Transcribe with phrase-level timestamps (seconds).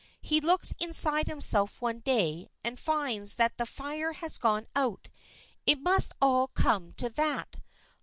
[0.21, 5.09] He looks inside himself one day, and finds that the fire has gone out.
[5.67, 7.57] It must all come to that.